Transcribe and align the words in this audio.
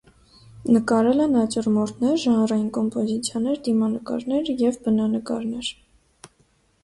Նկարել 0.75 1.19
է 1.23 1.25
նատյուրմորտներ, 1.33 2.15
ժանրային 2.23 2.71
կոմպոզիցիաներ, 2.77 3.61
դիմանկարներ 3.67 4.49
և 4.63 4.79
բնանկարներ։ 4.87 5.69